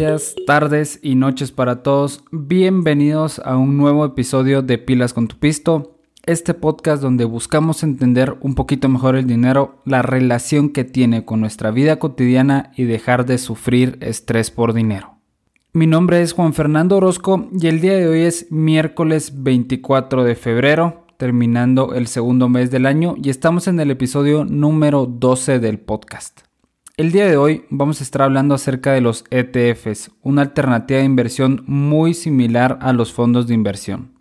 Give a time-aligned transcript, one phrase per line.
[0.00, 2.24] días, tardes y noches para todos.
[2.32, 8.38] Bienvenidos a un nuevo episodio de Pilas con tu Pisto, este podcast donde buscamos entender
[8.40, 13.26] un poquito mejor el dinero, la relación que tiene con nuestra vida cotidiana y dejar
[13.26, 15.18] de sufrir estrés por dinero.
[15.74, 20.34] Mi nombre es Juan Fernando Orozco y el día de hoy es miércoles 24 de
[20.34, 25.78] febrero, terminando el segundo mes del año y estamos en el episodio número 12 del
[25.78, 26.49] podcast.
[27.00, 31.06] El día de hoy vamos a estar hablando acerca de los ETFs, una alternativa de
[31.06, 34.12] inversión muy similar a los fondos de inversión.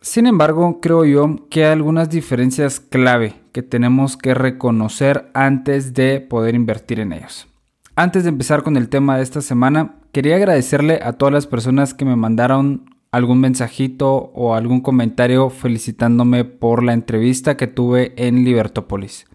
[0.00, 6.22] Sin embargo, creo yo que hay algunas diferencias clave que tenemos que reconocer antes de
[6.22, 7.48] poder invertir en ellos.
[7.96, 11.92] Antes de empezar con el tema de esta semana, quería agradecerle a todas las personas
[11.92, 18.42] que me mandaron algún mensajito o algún comentario felicitándome por la entrevista que tuve en
[18.42, 19.26] Libertópolis.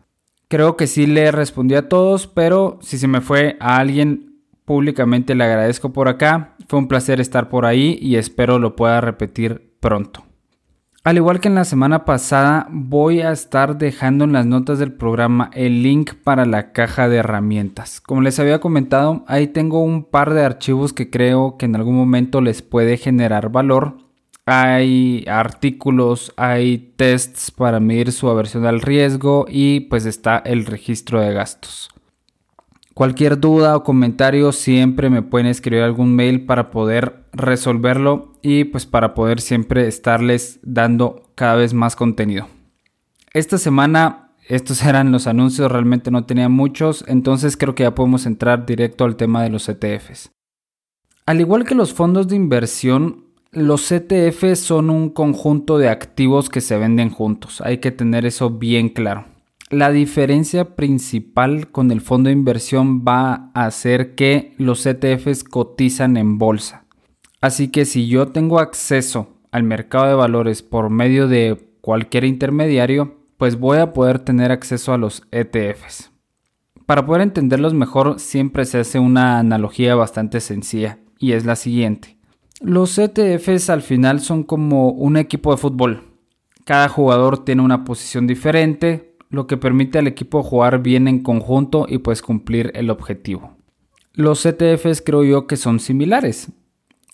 [0.52, 5.34] Creo que sí le respondí a todos, pero si se me fue a alguien públicamente
[5.34, 6.58] le agradezco por acá.
[6.67, 10.25] Fue un placer estar por ahí y espero lo pueda repetir pronto.
[11.06, 14.92] Al igual que en la semana pasada, voy a estar dejando en las notas del
[14.92, 18.02] programa el link para la caja de herramientas.
[18.02, 21.95] Como les había comentado, ahí tengo un par de archivos que creo que en algún
[21.95, 24.11] momento les puede generar valor
[24.45, 31.22] hay artículos, hay tests para medir su aversión al riesgo y pues está el registro
[31.22, 31.89] de gastos.
[32.94, 38.86] Cualquier duda o comentario siempre me pueden escribir algún mail para poder resolverlo y pues
[38.86, 42.47] para poder siempre estarles dando cada vez más contenido.
[43.34, 48.25] Esta semana estos eran los anuncios, realmente no tenía muchos, entonces creo que ya podemos
[48.25, 50.31] entrar directo al tema de los ETFs.
[51.25, 56.61] Al igual que los fondos de inversión, los ETF son un conjunto de activos que
[56.61, 57.61] se venden juntos.
[57.61, 59.25] Hay que tener eso bien claro.
[59.69, 66.16] La diferencia principal con el fondo de inversión va a ser que los ETFs cotizan
[66.17, 66.85] en bolsa.
[67.41, 73.17] Así que si yo tengo acceso al mercado de valores por medio de cualquier intermediario,
[73.38, 76.11] pues voy a poder tener acceso a los ETFs.
[76.85, 82.21] Para poder entenderlos mejor siempre se hace una analogía bastante sencilla y es la siguiente.
[82.61, 86.03] Los ETFs al final son como un equipo de fútbol.
[86.63, 91.88] Cada jugador tiene una posición diferente, lo que permite al equipo jugar bien en conjunto
[91.89, 93.57] y pues cumplir el objetivo.
[94.13, 96.51] Los ETFs creo yo que son similares.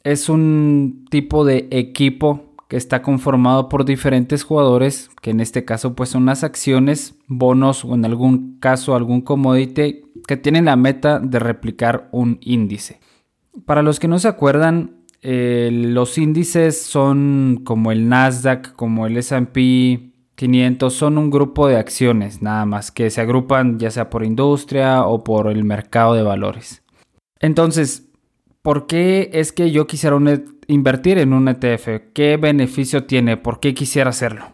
[0.03, 5.95] Es un tipo de equipo que está conformado por diferentes jugadores, que en este caso
[5.95, 11.19] pues son las acciones, bonos o en algún caso algún commodity que tienen la meta
[11.19, 12.99] de replicar un índice.
[13.65, 19.17] Para los que no se acuerdan, eh, los índices son como el Nasdaq, como el
[19.17, 24.23] SP 500, son un grupo de acciones nada más que se agrupan ya sea por
[24.23, 26.83] industria o por el mercado de valores.
[27.39, 28.09] Entonces,
[28.61, 32.11] ¿por qué es que yo quisiera e, invertir en un ETF?
[32.13, 33.37] ¿Qué beneficio tiene?
[33.37, 34.45] ¿Por qué quisiera hacerlo?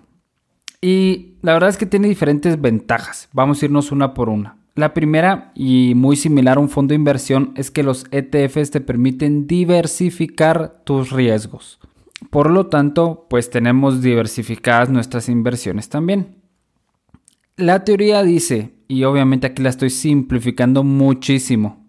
[0.82, 3.30] Y la verdad es que tiene diferentes ventajas.
[3.34, 4.58] Vamos a irnos una por una.
[4.76, 8.82] La primera, y muy similar a un fondo de inversión, es que los ETFs te
[8.82, 11.80] permiten diversificar tus riesgos.
[12.32, 16.38] Por lo tanto, pues tenemos diversificadas nuestras inversiones también.
[17.56, 21.86] La teoría dice, y obviamente aquí la estoy simplificando muchísimo,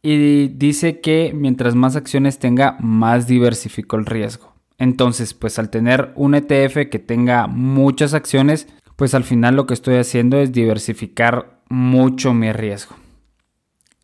[0.00, 4.54] y dice que mientras más acciones tenga, más diversifico el riesgo.
[4.78, 9.74] Entonces, pues al tener un ETF que tenga muchas acciones, pues al final lo que
[9.74, 12.96] estoy haciendo es diversificar mucho mi riesgo.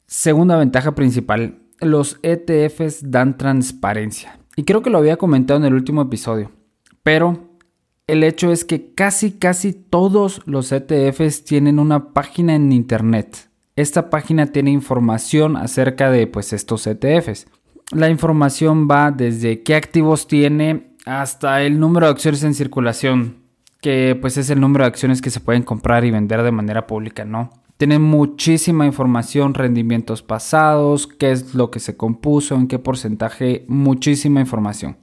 [0.07, 4.39] Segunda ventaja principal, los ETFs dan transparencia.
[4.57, 6.51] Y creo que lo había comentado en el último episodio.
[7.03, 7.51] Pero
[8.07, 13.49] el hecho es que casi, casi todos los ETFs tienen una página en Internet.
[13.77, 17.47] Esta página tiene información acerca de pues, estos ETFs.
[17.93, 23.40] La información va desde qué activos tiene hasta el número de acciones en circulación,
[23.81, 26.87] que pues es el número de acciones que se pueden comprar y vender de manera
[26.87, 27.51] pública, ¿no?
[27.77, 34.41] Tiene muchísima información, rendimientos pasados, qué es lo que se compuso, en qué porcentaje, muchísima
[34.41, 34.99] información.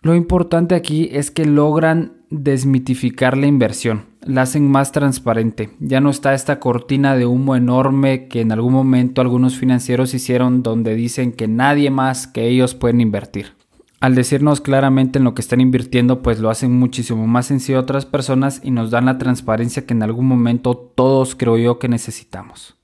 [0.00, 5.70] Lo importante aquí es que logran desmitificar la inversión, la hacen más transparente.
[5.78, 10.62] Ya no está esta cortina de humo enorme que en algún momento algunos financieros hicieron
[10.62, 13.61] donde dicen que nadie más que ellos pueden invertir
[14.02, 17.82] al decirnos claramente en lo que están invirtiendo, pues lo hacen muchísimo más sencillo a
[17.82, 21.86] otras personas y nos dan la transparencia que en algún momento todos creo yo que
[21.86, 22.76] necesitamos.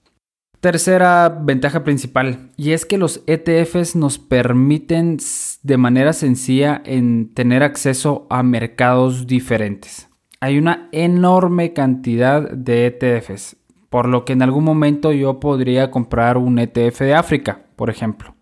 [0.61, 5.17] Tercera ventaja principal, y es que los ETFs nos permiten
[5.65, 10.09] de manera sencilla en tener acceso a mercados diferentes.
[10.39, 13.57] Hay una enorme cantidad de ETFs,
[13.91, 18.38] por lo que en algún momento yo podría comprar un ETF de África, por ejemplo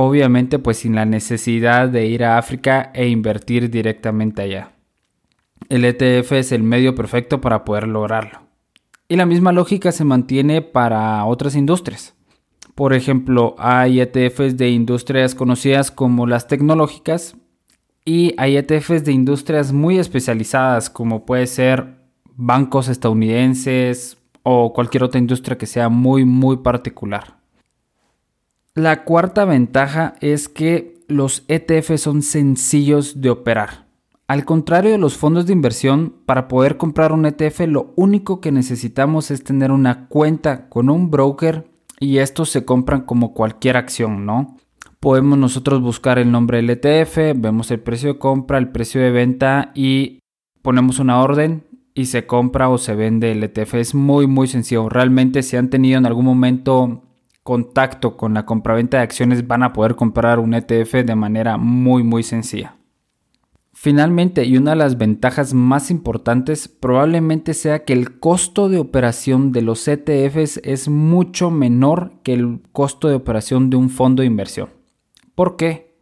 [0.00, 4.70] Obviamente pues sin la necesidad de ir a África e invertir directamente allá.
[5.68, 8.42] El ETF es el medio perfecto para poder lograrlo.
[9.08, 12.14] Y la misma lógica se mantiene para otras industrias.
[12.76, 17.36] Por ejemplo, hay ETFs de industrias conocidas como las tecnológicas
[18.04, 21.96] y hay ETFs de industrias muy especializadas como puede ser
[22.36, 27.37] bancos estadounidenses o cualquier otra industria que sea muy muy particular.
[28.78, 33.88] La cuarta ventaja es que los ETFs son sencillos de operar.
[34.28, 38.52] Al contrario de los fondos de inversión, para poder comprar un ETF lo único que
[38.52, 44.24] necesitamos es tener una cuenta con un broker y estos se compran como cualquier acción,
[44.24, 44.56] ¿no?
[45.00, 49.10] Podemos nosotros buscar el nombre del ETF, vemos el precio de compra, el precio de
[49.10, 50.20] venta y
[50.62, 51.64] ponemos una orden
[51.94, 53.74] y se compra o se vende el ETF.
[53.74, 54.88] Es muy muy sencillo.
[54.88, 57.02] Realmente si han tenido en algún momento
[57.48, 62.02] contacto con la compraventa de acciones van a poder comprar un ETF de manera muy
[62.02, 62.76] muy sencilla.
[63.72, 69.50] Finalmente, y una de las ventajas más importantes probablemente sea que el costo de operación
[69.52, 74.26] de los ETFs es mucho menor que el costo de operación de un fondo de
[74.26, 74.68] inversión.
[75.34, 75.96] ¿Por qué?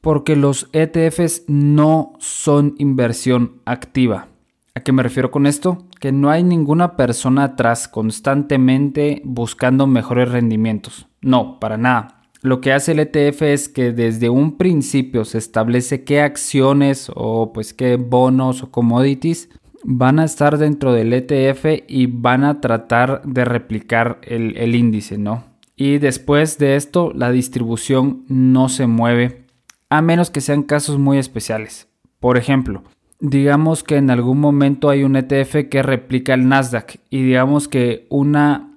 [0.00, 4.28] Porque los ETFs no son inversión activa.
[4.76, 5.78] ¿A qué me refiero con esto?
[6.02, 11.06] Que no hay ninguna persona atrás constantemente buscando mejores rendimientos.
[11.20, 12.24] No, para nada.
[12.40, 17.52] Lo que hace el ETF es que desde un principio se establece qué acciones o
[17.52, 19.48] pues qué bonos o commodities
[19.84, 25.18] van a estar dentro del ETF y van a tratar de replicar el, el índice,
[25.18, 25.44] ¿no?
[25.76, 29.46] Y después de esto la distribución no se mueve
[29.88, 31.86] a menos que sean casos muy especiales.
[32.18, 32.82] Por ejemplo,
[33.22, 38.04] digamos que en algún momento hay un ETF que replica el Nasdaq y digamos que
[38.10, 38.76] una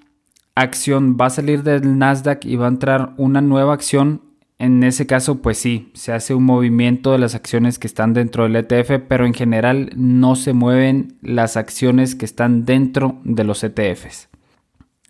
[0.53, 4.21] acción va a salir del Nasdaq y va a entrar una nueva acción,
[4.59, 8.43] en ese caso pues sí, se hace un movimiento de las acciones que están dentro
[8.43, 13.63] del ETF, pero en general no se mueven las acciones que están dentro de los
[13.63, 14.29] ETFs.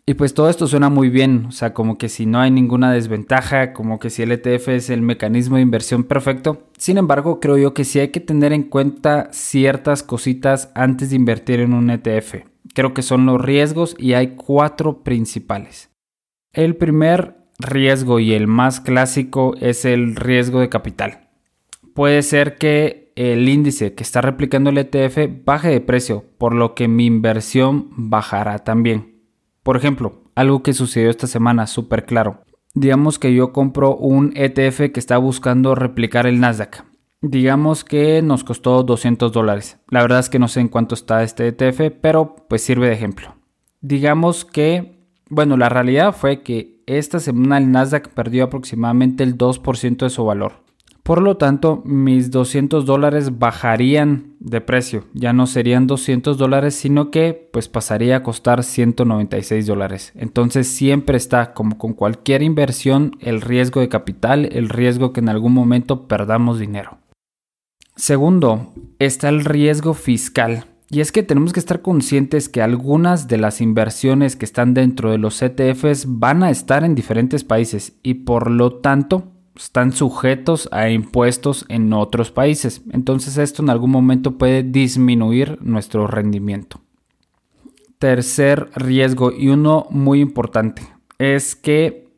[0.08, 2.92] Y pues todo esto suena muy bien, o sea, como que si no hay ninguna
[2.92, 6.70] desventaja, como que si el ETF es el mecanismo de inversión perfecto.
[6.78, 11.16] Sin embargo, creo yo que sí hay que tener en cuenta ciertas cositas antes de
[11.16, 12.46] invertir en un ETF.
[12.76, 15.90] Creo que son los riesgos y hay cuatro principales.
[16.54, 21.30] El primer riesgo y el más clásico es el riesgo de capital.
[21.96, 26.76] Puede ser que el índice que está replicando el ETF baje de precio, por lo
[26.76, 29.15] que mi inversión bajará también.
[29.66, 32.44] Por ejemplo, algo que sucedió esta semana súper claro.
[32.76, 36.86] Digamos que yo compro un ETF que está buscando replicar el Nasdaq.
[37.22, 39.80] Digamos que nos costó 200 dólares.
[39.90, 42.94] La verdad es que no sé en cuánto está este ETF, pero pues sirve de
[42.94, 43.38] ejemplo.
[43.82, 45.00] Digamos que,
[45.32, 50.26] bueno, la realidad fue que esta semana el Nasdaq perdió aproximadamente el 2% de su
[50.26, 50.64] valor.
[51.06, 55.04] Por lo tanto, mis 200 dólares bajarían de precio.
[55.14, 60.14] Ya no serían 200 dólares, sino que pues pasaría a costar 196 dólares.
[60.16, 65.30] Entonces siempre está, como con cualquier inversión, el riesgo de capital, el riesgo que en
[65.30, 66.98] algún momento perdamos dinero.
[67.96, 70.66] Segundo, está el riesgo fiscal.
[70.90, 75.12] Y es que tenemos que estar conscientes que algunas de las inversiones que están dentro
[75.12, 80.68] de los ETFs van a estar en diferentes países y por lo tanto están sujetos
[80.72, 82.82] a impuestos en otros países.
[82.92, 86.82] Entonces esto en algún momento puede disminuir nuestro rendimiento.
[88.00, 90.84] Tercer riesgo y uno muy importante
[91.18, 92.10] es que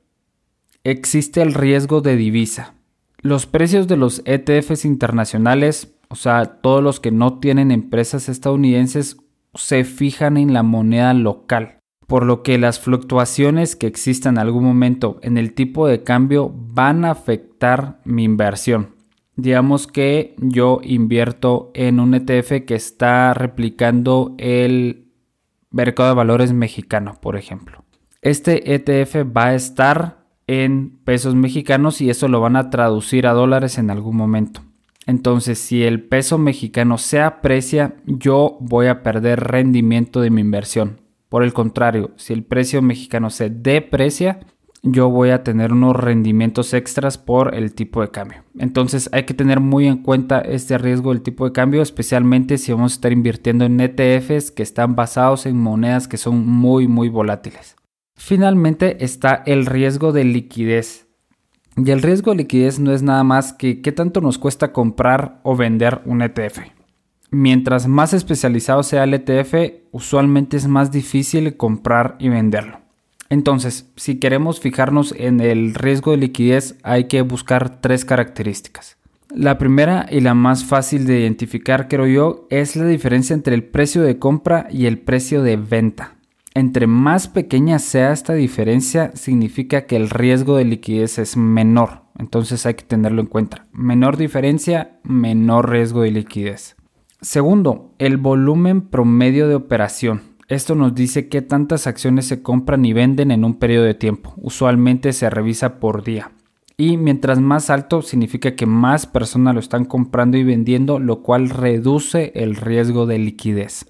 [0.84, 2.74] existe el riesgo de divisa.
[3.20, 9.17] Los precios de los ETFs internacionales, o sea, todos los que no tienen empresas estadounidenses,
[9.53, 11.77] se fijan en la moneda local
[12.08, 16.52] por lo que las fluctuaciones que existan en algún momento en el tipo de cambio
[16.56, 18.96] van a afectar mi inversión.
[19.36, 25.12] Digamos que yo invierto en un ETF que está replicando el
[25.70, 27.84] mercado de valores mexicano, por ejemplo.
[28.22, 33.34] Este ETF va a estar en pesos mexicanos y eso lo van a traducir a
[33.34, 34.62] dólares en algún momento.
[35.06, 41.07] Entonces, si el peso mexicano se aprecia, yo voy a perder rendimiento de mi inversión.
[41.30, 44.40] Por el contrario, si el precio mexicano se deprecia,
[44.84, 48.44] yo voy a tener unos rendimientos extras por el tipo de cambio.
[48.58, 52.72] Entonces hay que tener muy en cuenta este riesgo del tipo de cambio, especialmente si
[52.72, 57.10] vamos a estar invirtiendo en ETFs que están basados en monedas que son muy muy
[57.10, 57.76] volátiles.
[58.16, 61.08] Finalmente está el riesgo de liquidez.
[61.76, 65.40] Y el riesgo de liquidez no es nada más que qué tanto nos cuesta comprar
[65.44, 66.77] o vender un ETF.
[67.30, 72.80] Mientras más especializado sea el ETF, usualmente es más difícil comprar y venderlo.
[73.30, 78.98] Entonces, si queremos fijarnos en el riesgo de liquidez, hay que buscar tres características.
[79.30, 83.66] La primera y la más fácil de identificar, creo yo, es la diferencia entre el
[83.66, 86.16] precio de compra y el precio de venta.
[86.54, 92.04] Entre más pequeña sea esta diferencia, significa que el riesgo de liquidez es menor.
[92.18, 93.68] Entonces hay que tenerlo en cuenta.
[93.74, 96.77] Menor diferencia, menor riesgo de liquidez.
[97.22, 100.22] Segundo, el volumen promedio de operación.
[100.50, 104.34] Esto nos dice qué tantas acciones se compran y venden en un periodo de tiempo.
[104.38, 106.32] Usualmente se revisa por día.
[106.78, 111.50] Y mientras más alto significa que más personas lo están comprando y vendiendo, lo cual
[111.50, 113.88] reduce el riesgo de liquidez.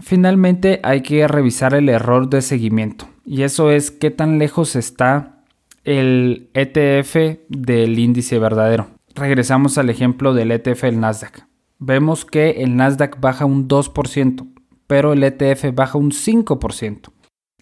[0.00, 3.08] Finalmente hay que revisar el error de seguimiento.
[3.24, 5.42] Y eso es qué tan lejos está
[5.82, 8.86] el ETF del índice verdadero.
[9.16, 11.45] Regresamos al ejemplo del ETF del Nasdaq.
[11.78, 14.48] Vemos que el Nasdaq baja un 2%,
[14.86, 17.10] pero el ETF baja un 5%.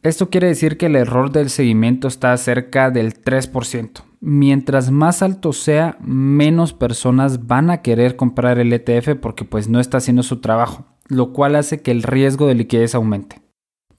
[0.03, 4.03] Esto quiere decir que el error del seguimiento está cerca del 3%.
[4.21, 9.81] Mientras más alto sea, menos personas van a querer comprar el ETF porque pues no
[9.81, 13.41] está haciendo su trabajo, lo cual hace que el riesgo de liquidez aumente.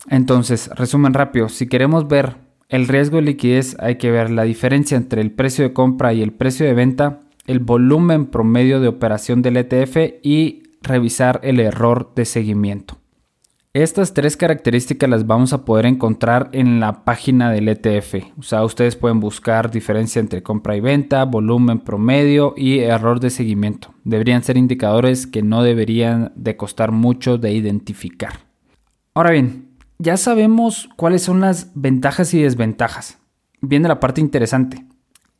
[0.07, 2.37] Entonces, resumen rápido, si queremos ver
[2.69, 6.21] el riesgo de liquidez hay que ver la diferencia entre el precio de compra y
[6.21, 12.13] el precio de venta, el volumen promedio de operación del ETF y revisar el error
[12.15, 12.97] de seguimiento.
[13.75, 18.37] Estas tres características las vamos a poder encontrar en la página del ETF.
[18.39, 23.29] O sea, ustedes pueden buscar diferencia entre compra y venta, volumen promedio y error de
[23.29, 23.93] seguimiento.
[24.05, 28.45] Deberían ser indicadores que no deberían de costar mucho de identificar.
[29.13, 33.17] Ahora bien, ya sabemos cuáles son las ventajas y desventajas.
[33.59, 34.85] Viene la parte interesante.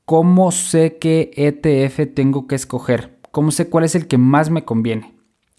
[0.05, 3.17] ¿Cómo sé qué ETF tengo que escoger?
[3.31, 5.15] ¿Cómo sé cuál es el que más me conviene?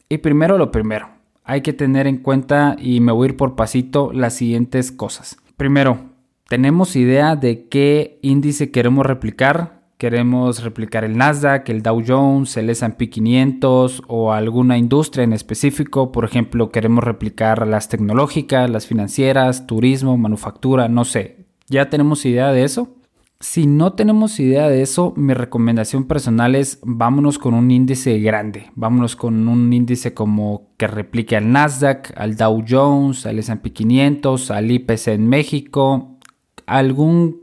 [0.09, 1.09] Y primero lo primero
[1.47, 5.37] hay que tener en cuenta, y me voy a ir por pasito, las siguientes cosas.
[5.57, 6.11] Primero,
[6.49, 9.83] tenemos idea de qué índice queremos replicar.
[9.97, 16.13] Queremos replicar el Nasdaq, el Dow Jones, el SP 500 o alguna industria en específico.
[16.13, 21.47] Por ejemplo, queremos replicar las tecnológicas, las financieras, turismo, manufactura, no sé.
[21.69, 22.96] ¿Ya tenemos idea de eso?
[23.39, 28.71] Si no tenemos idea de eso, mi recomendación personal es vámonos con un índice grande,
[28.75, 34.51] vámonos con un índice como que replique al Nasdaq, al Dow Jones, al S&P 500,
[34.51, 36.17] al IPC en México,
[36.65, 37.43] algún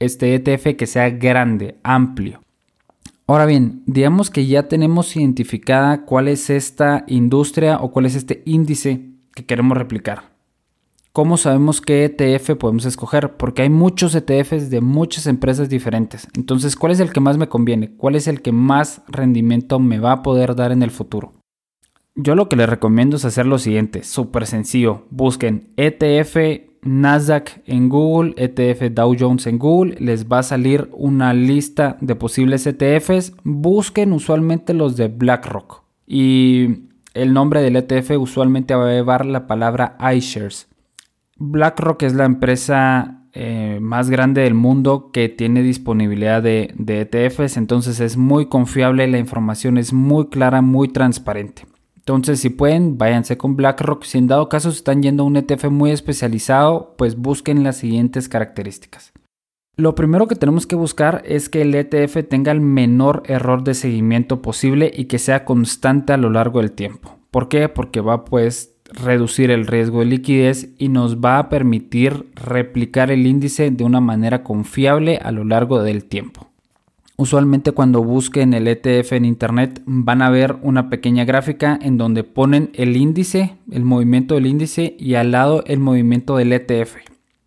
[0.00, 2.40] este ETF que sea grande, amplio.
[3.28, 8.42] Ahora bien, digamos que ya tenemos identificada cuál es esta industria o cuál es este
[8.44, 9.02] índice
[9.34, 10.37] que queremos replicar.
[11.18, 13.36] ¿Cómo sabemos qué ETF podemos escoger?
[13.36, 16.28] Porque hay muchos ETFs de muchas empresas diferentes.
[16.36, 17.96] Entonces, ¿cuál es el que más me conviene?
[17.96, 21.32] ¿Cuál es el que más rendimiento me va a poder dar en el futuro?
[22.14, 25.06] Yo lo que les recomiendo es hacer lo siguiente, súper sencillo.
[25.10, 26.36] Busquen ETF
[26.82, 32.14] Nasdaq en Google, ETF Dow Jones en Google, les va a salir una lista de
[32.14, 33.32] posibles ETFs.
[33.42, 39.48] Busquen usualmente los de BlackRock y el nombre del ETF usualmente va a llevar la
[39.48, 40.68] palabra iShares.
[41.38, 48.00] BlackRock es la empresa eh, más grande del mundo que tiene disponibilidad de, ETFs, entonces
[48.00, 51.66] es muy confiable, la información es muy clara, muy transparente.
[51.96, 54.02] Entonces, si pueden, váyanse con BlackRock.
[54.04, 58.30] Si en dado caso están yendo a un ETF muy especializado, pues busquen las siguientes
[58.30, 59.12] características.
[59.76, 63.74] Lo primero que tenemos que buscar es que el ETF tenga el menor error de
[63.74, 67.18] seguimiento posible y que sea constante a lo largo del tiempo.
[67.30, 67.68] ¿Por qué?
[67.68, 73.26] Porque va pues reducir el riesgo de liquidez y nos va a permitir replicar el
[73.26, 76.48] índice de una manera confiable a lo largo del tiempo.
[77.16, 82.22] Usualmente cuando busquen el ETF en internet van a ver una pequeña gráfica en donde
[82.22, 86.94] ponen el índice, el movimiento del índice y al lado el movimiento del ETF.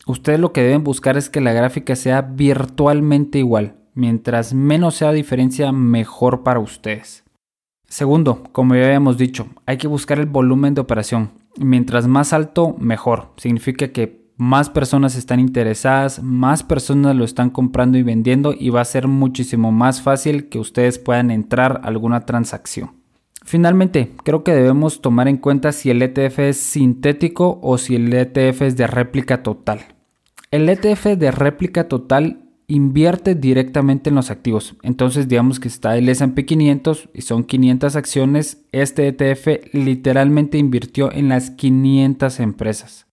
[0.05, 3.75] Ustedes lo que deben buscar es que la gráfica sea virtualmente igual.
[3.93, 7.24] Mientras menos sea diferencia, mejor para ustedes.
[7.91, 11.31] Segundo, como ya habíamos dicho, hay que buscar el volumen de operación.
[11.57, 13.33] Mientras más alto, mejor.
[13.36, 18.79] Significa que más personas están interesadas, más personas lo están comprando y vendiendo y va
[18.79, 22.91] a ser muchísimo más fácil que ustedes puedan entrar a alguna transacción.
[23.43, 28.13] Finalmente, creo que debemos tomar en cuenta si el ETF es sintético o si el
[28.13, 29.81] ETF es de réplica total.
[30.50, 34.75] El ETF de réplica total invierte directamente en los activos.
[34.81, 38.65] Entonces, digamos que está el S&P 500 y son 500 acciones.
[38.71, 43.07] Este ETF literalmente invirtió en las 500 empresas.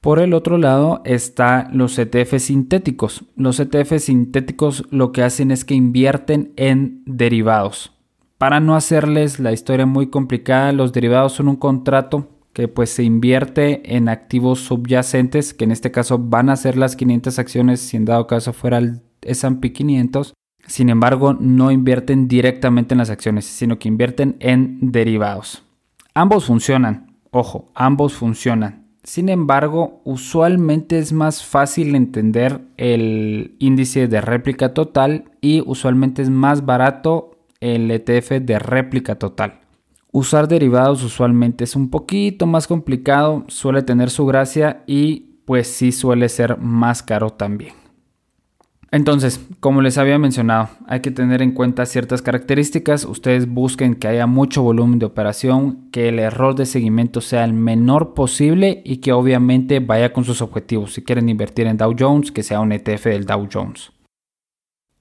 [0.00, 3.24] Por el otro lado está los ETF sintéticos.
[3.34, 7.92] Los ETF sintéticos lo que hacen es que invierten en derivados.
[8.38, 13.02] Para no hacerles la historia muy complicada, los derivados son un contrato que pues se
[13.02, 17.96] invierte en activos subyacentes, que en este caso van a ser las 500 acciones si
[17.96, 20.34] en dado caso fuera el S&P 500.
[20.66, 25.64] Sin embargo, no invierten directamente en las acciones, sino que invierten en derivados.
[26.14, 28.86] Ambos funcionan, ojo, ambos funcionan.
[29.02, 36.28] Sin embargo, usualmente es más fácil entender el índice de réplica total y usualmente es
[36.28, 39.59] más barato el ETF de réplica total.
[40.12, 45.92] Usar derivados usualmente es un poquito más complicado, suele tener su gracia y pues sí
[45.92, 47.74] suele ser más caro también.
[48.92, 53.04] Entonces, como les había mencionado, hay que tener en cuenta ciertas características.
[53.04, 57.52] Ustedes busquen que haya mucho volumen de operación, que el error de seguimiento sea el
[57.52, 60.94] menor posible y que obviamente vaya con sus objetivos.
[60.94, 63.92] Si quieren invertir en Dow Jones, que sea un ETF del Dow Jones.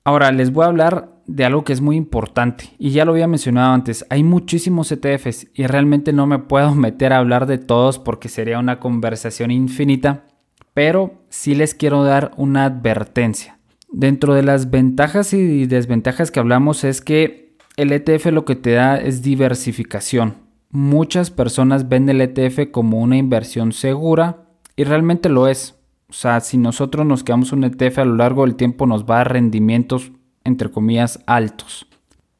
[0.03, 3.27] Ahora les voy a hablar de algo que es muy importante y ya lo había
[3.27, 4.05] mencionado antes.
[4.09, 8.59] Hay muchísimos ETFs y realmente no me puedo meter a hablar de todos porque sería
[8.59, 10.25] una conversación infinita,
[10.73, 13.59] pero sí les quiero dar una advertencia.
[13.91, 18.71] Dentro de las ventajas y desventajas que hablamos es que el ETF lo que te
[18.71, 20.35] da es diversificación.
[20.71, 24.45] Muchas personas ven el ETF como una inversión segura
[24.75, 25.75] y realmente lo es.
[26.09, 29.15] O sea, si nosotros nos quedamos un ETF a lo largo del tiempo nos va
[29.15, 30.11] a dar rendimientos
[30.49, 31.87] entre comillas altos.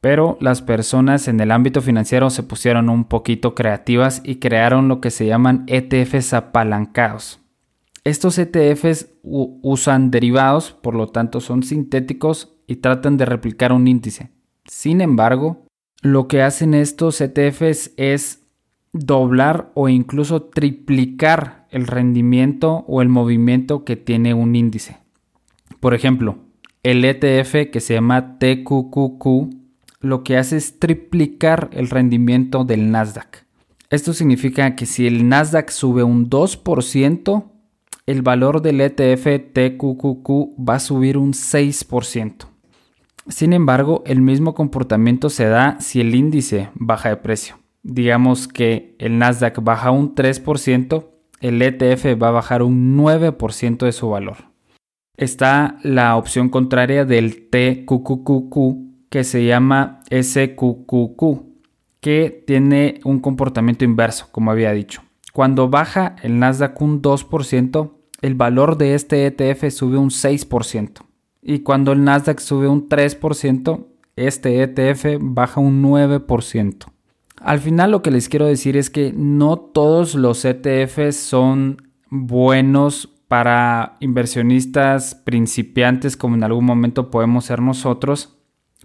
[0.01, 4.99] Pero las personas en el ámbito financiero se pusieron un poquito creativas y crearon lo
[4.99, 7.39] que se llaman ETFs apalancados.
[8.03, 14.31] Estos ETFs usan derivados, por lo tanto son sintéticos y tratan de replicar un índice.
[14.65, 15.65] Sin embargo,
[16.01, 18.47] lo que hacen estos ETFs es
[18.93, 24.97] doblar o incluso triplicar el rendimiento o el movimiento que tiene un índice.
[25.79, 26.37] Por ejemplo,
[26.83, 29.25] el ETF que se llama TQQQ
[30.01, 33.45] lo que hace es triplicar el rendimiento del Nasdaq.
[33.89, 37.43] Esto significa que si el Nasdaq sube un 2%,
[38.05, 42.45] el valor del ETF TQQQ va a subir un 6%.
[43.27, 47.59] Sin embargo, el mismo comportamiento se da si el índice baja de precio.
[47.83, 51.07] Digamos que el Nasdaq baja un 3%,
[51.41, 54.48] el ETF va a bajar un 9% de su valor.
[55.19, 61.21] Está la opción contraria del TQQQ que se llama SQQQ,
[61.99, 65.03] que tiene un comportamiento inverso, como había dicho.
[65.33, 71.01] Cuando baja el Nasdaq un 2%, el valor de este ETF sube un 6%.
[71.41, 76.85] Y cuando el Nasdaq sube un 3%, este ETF baja un 9%.
[77.41, 83.18] Al final lo que les quiero decir es que no todos los ETFs son buenos
[83.29, 88.37] para inversionistas principiantes como en algún momento podemos ser nosotros.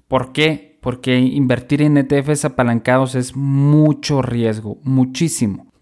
[0.06, 0.78] ¿Por qué?
[0.80, 5.74] Porque invertir en ETFs apalancados es mucho riesgo, muchísimo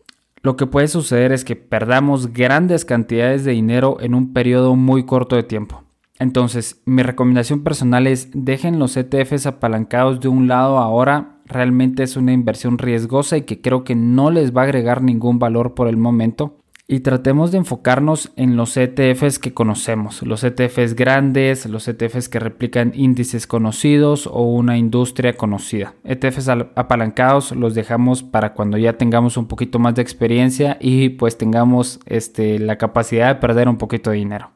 [0.43, 5.05] lo que puede suceder es que perdamos grandes cantidades de dinero en un periodo muy
[5.05, 5.85] corto de tiempo.
[6.19, 11.41] Entonces, mi recomendación personal es dejen los ETFs apalancados de un lado ahora.
[11.47, 15.39] Realmente es una inversión riesgosa y que creo que no les va a agregar ningún
[15.39, 16.59] valor por el momento
[16.93, 22.39] y tratemos de enfocarnos en los ETFs que conocemos, los ETFs grandes, los ETFs que
[22.39, 25.95] replican índices conocidos o una industria conocida.
[26.05, 31.39] ETFs apalancados los dejamos para cuando ya tengamos un poquito más de experiencia y pues
[31.39, 34.51] tengamos este, la capacidad de perder un poquito de dinero.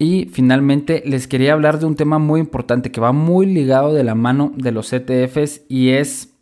[0.00, 4.02] Y finalmente les quería hablar de un tema muy importante que va muy ligado de
[4.02, 6.34] la mano de los ETFs y es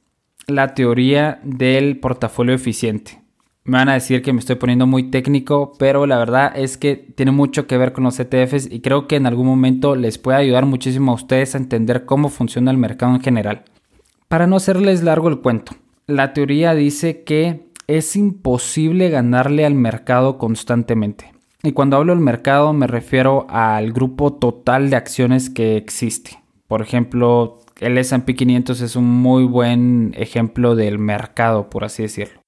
[0.47, 3.22] la teoría del portafolio eficiente.
[3.65, 6.97] Me van a decir que me estoy poniendo muy técnico, pero la verdad es que
[6.97, 10.39] tiene mucho que ver con los ETFs y creo que en algún momento les puede
[10.39, 13.63] ayudar muchísimo a ustedes a entender cómo funciona el mercado en general.
[14.27, 15.77] Para no hacerles largo el cuento,
[16.09, 21.33] la teoría dice que es imposible ganarle al mercado constantemente.
[21.63, 26.43] Y cuando hablo del mercado me refiero al grupo total de acciones que existe.
[26.67, 32.42] Por ejemplo, el S&P 500 es un muy buen ejemplo del mercado, por así decirlo.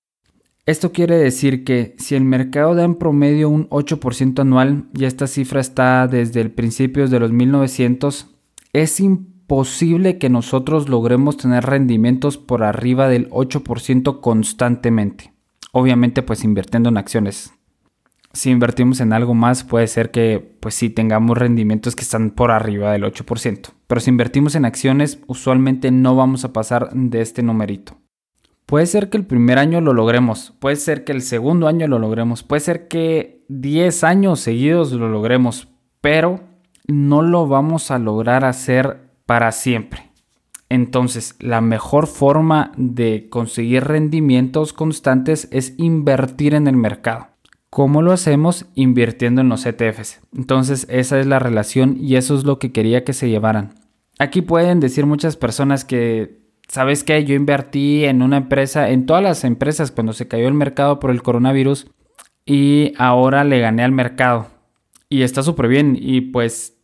[0.66, 5.26] Esto quiere decir que si el mercado da en promedio un 8% anual, y esta
[5.26, 8.34] cifra está desde el principios de los 1900,
[8.72, 15.34] es imposible que nosotros logremos tener rendimientos por arriba del 8% constantemente.
[15.72, 17.52] Obviamente pues invirtiendo en acciones.
[18.32, 22.50] Si invertimos en algo más puede ser que pues sí tengamos rendimientos que están por
[22.50, 23.68] arriba del 8%.
[23.86, 27.98] Pero si invertimos en acciones usualmente no vamos a pasar de este numerito.
[28.74, 32.00] Puede ser que el primer año lo logremos, puede ser que el segundo año lo
[32.00, 35.68] logremos, puede ser que 10 años seguidos lo logremos,
[36.00, 36.40] pero
[36.88, 40.10] no lo vamos a lograr hacer para siempre.
[40.68, 47.28] Entonces, la mejor forma de conseguir rendimientos constantes es invertir en el mercado.
[47.70, 48.66] ¿Cómo lo hacemos?
[48.74, 50.20] Invirtiendo en los ETFs.
[50.36, 53.74] Entonces, esa es la relación y eso es lo que quería que se llevaran.
[54.18, 57.24] Aquí pueden decir muchas personas que, ¿sabes qué?
[57.24, 61.10] Yo invertí en una empresa, en todas las empresas cuando se cayó el mercado por
[61.10, 61.90] el coronavirus
[62.46, 64.48] y ahora le gané al mercado.
[65.08, 66.74] Y está súper bien y pues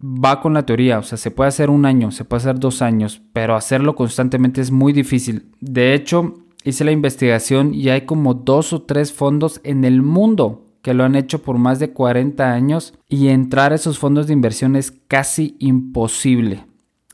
[0.00, 2.82] va con la teoría, o sea, se puede hacer un año, se puede hacer dos
[2.82, 5.52] años, pero hacerlo constantemente es muy difícil.
[5.60, 10.64] De hecho, hice la investigación y hay como dos o tres fondos en el mundo
[10.82, 14.32] que lo han hecho por más de 40 años y entrar a esos fondos de
[14.32, 16.64] inversión es casi imposible.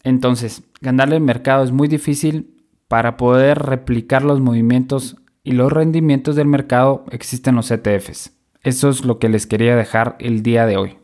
[0.03, 2.51] Entonces, ganarle el mercado es muy difícil.
[2.87, 8.37] Para poder replicar los movimientos y los rendimientos del mercado existen los ETFs.
[8.62, 10.99] Eso es lo que les quería dejar el día de hoy.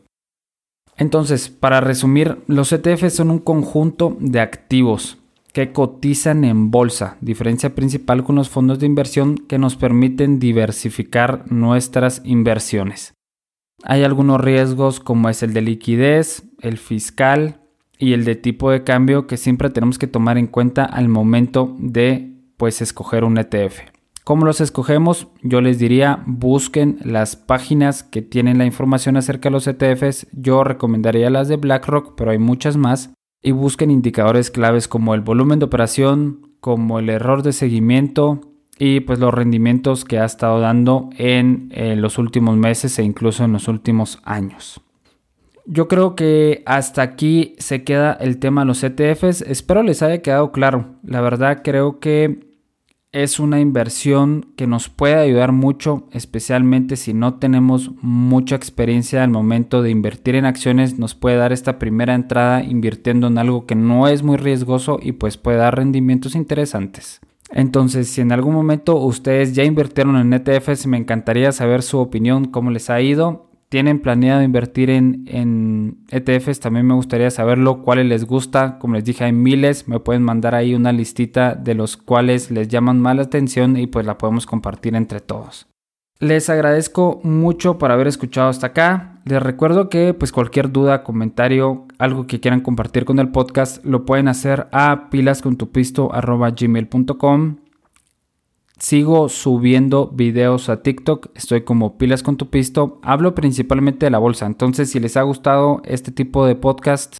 [0.95, 5.17] Entonces, para resumir, los ETFs son un conjunto de activos
[5.53, 11.51] que cotizan en bolsa, diferencia principal con los fondos de inversión que nos permiten diversificar
[11.51, 13.13] nuestras inversiones.
[13.83, 17.60] Hay algunos riesgos como es el de liquidez, el fiscal
[18.01, 21.75] y el de tipo de cambio que siempre tenemos que tomar en cuenta al momento
[21.77, 23.79] de pues escoger un ETF.
[24.23, 25.27] ¿Cómo los escogemos?
[25.43, 30.27] Yo les diría busquen las páginas que tienen la información acerca de los ETFs.
[30.33, 33.11] Yo recomendaría las de BlackRock, pero hay muchas más.
[33.43, 38.41] Y busquen indicadores claves como el volumen de operación, como el error de seguimiento
[38.79, 43.43] y pues los rendimientos que ha estado dando en eh, los últimos meses e incluso
[43.43, 44.81] en los últimos años.
[45.65, 49.41] Yo creo que hasta aquí se queda el tema de los ETFs.
[49.41, 50.95] Espero les haya quedado claro.
[51.03, 52.51] La verdad creo que
[53.11, 59.29] es una inversión que nos puede ayudar mucho, especialmente si no tenemos mucha experiencia al
[59.29, 63.75] momento de invertir en acciones, nos puede dar esta primera entrada invirtiendo en algo que
[63.75, 67.19] no es muy riesgoso y pues puede dar rendimientos interesantes.
[67.49, 72.45] Entonces, si en algún momento ustedes ya invirtieron en ETFs, me encantaría saber su opinión,
[72.45, 78.25] cómo les ha ido tienen planeado invertir en, ETFs, también me gustaría saberlo, cuáles les
[78.25, 78.77] gusta.
[78.79, 82.67] Como les dije, hay miles, me pueden mandar ahí una listita de los cuales les
[82.67, 85.67] llaman más la atención y pues la podemos compartir entre todos.
[86.19, 89.21] Les agradezco mucho por haber escuchado hasta acá.
[89.23, 94.03] Les recuerdo que pues cualquier duda, comentario, algo que quieran compartir con el podcast, lo
[94.03, 97.55] pueden hacer a pilascontupisto.gmail.com
[98.81, 104.17] Sigo subiendo videos a TikTok, estoy como pilas con tu pisto, hablo principalmente de la
[104.17, 107.17] bolsa, entonces si les ha gustado este tipo de podcast,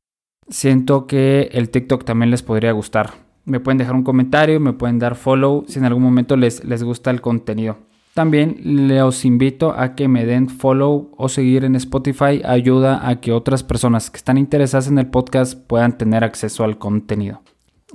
[0.50, 3.12] siento que el TikTok también les podría gustar.
[3.46, 6.84] Me pueden dejar un comentario, me pueden dar follow si en algún momento les, les
[6.84, 7.78] gusta el contenido.
[8.16, 13.34] También les invito a que me den follow o seguir en Spotify, ayuda a que
[13.34, 17.44] otras personas que están interesadas en el podcast puedan tener acceso al contenido.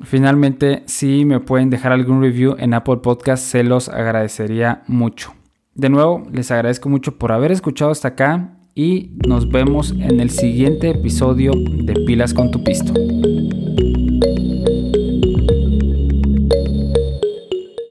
[0.03, 5.35] Finalmente, si me pueden dejar algún review en Apple Podcast, se los agradecería mucho.
[5.75, 10.31] De nuevo, les agradezco mucho por haber escuchado hasta acá y nos vemos en el
[10.31, 12.93] siguiente episodio de Pilas con tu Pisto.